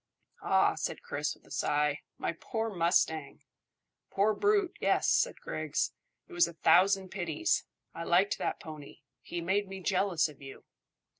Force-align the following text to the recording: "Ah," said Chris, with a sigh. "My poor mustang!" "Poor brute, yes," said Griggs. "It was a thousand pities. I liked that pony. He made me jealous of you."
"Ah," 0.41 0.73
said 0.73 1.03
Chris, 1.03 1.35
with 1.35 1.45
a 1.45 1.51
sigh. 1.51 1.99
"My 2.17 2.31
poor 2.33 2.71
mustang!" 2.71 3.43
"Poor 4.09 4.33
brute, 4.33 4.75
yes," 4.79 5.07
said 5.11 5.39
Griggs. 5.39 5.91
"It 6.27 6.33
was 6.33 6.47
a 6.47 6.53
thousand 6.55 7.09
pities. 7.09 7.65
I 7.93 8.03
liked 8.03 8.39
that 8.39 8.59
pony. 8.59 9.01
He 9.21 9.41
made 9.41 9.67
me 9.67 9.79
jealous 9.79 10.27
of 10.27 10.41
you." 10.41 10.63